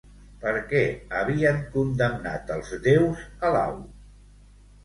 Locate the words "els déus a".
2.57-3.53